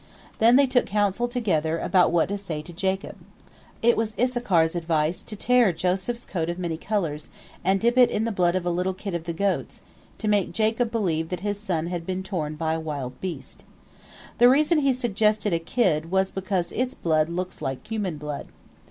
Then 0.39 0.55
they 0.55 0.65
took 0.65 0.87
counsel 0.87 1.27
together 1.27 1.77
about 1.77 2.11
what 2.11 2.29
to 2.29 2.37
say 2.39 2.63
to 2.63 2.73
Jacob. 2.73 3.17
It 3.83 3.95
was 3.95 4.15
Issachar's 4.19 4.73
advice 4.73 5.21
to 5.21 5.35
tear 5.35 5.71
Joseph's 5.71 6.25
coat 6.25 6.49
of 6.49 6.57
many 6.57 6.75
colors, 6.75 7.27
and 7.63 7.79
dip 7.79 7.99
it 7.99 8.09
in 8.09 8.23
the 8.23 8.31
blood 8.31 8.55
of 8.55 8.65
a 8.65 8.71
little 8.71 8.95
kid 8.95 9.13
of 9.13 9.25
the 9.25 9.31
goats, 9.33 9.81
to 10.17 10.27
make 10.27 10.53
Jacob 10.53 10.89
believe 10.89 11.29
that 11.29 11.41
his 11.41 11.59
son 11.59 11.85
had 11.85 12.07
been 12.07 12.23
torn 12.23 12.55
by 12.55 12.73
a 12.73 12.79
wild 12.79 13.21
beast. 13.21 13.63
The 14.39 14.49
reason 14.49 14.79
he 14.79 14.91
suggested 14.93 15.53
a 15.53 15.59
kid 15.59 16.09
was 16.09 16.31
because 16.31 16.71
its 16.71 16.95
blood 16.95 17.29
looks 17.29 17.61
like 17.61 17.85
human 17.85 18.17
blood. 18.17 18.47